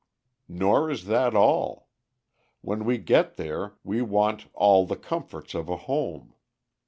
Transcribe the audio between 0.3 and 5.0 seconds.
Nor is that all! When we get there we want "all the